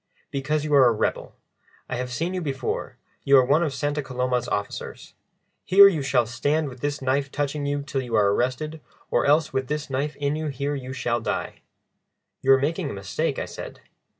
[0.31, 1.35] "Because you are a rebel.
[1.87, 5.13] I have seen you before, you are one of Santa Coloma's officers.
[5.63, 9.53] Here you shall stand with this knife touching you till you are arrested, or else
[9.53, 11.61] with this knife in you here you shall die."
[12.41, 13.81] "You are making a mistake," I said.